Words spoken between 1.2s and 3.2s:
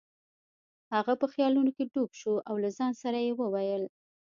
په خیالونو کې ډوب شو او له ځان سره